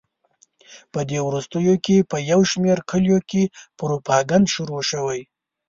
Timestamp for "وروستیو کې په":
1.27-2.17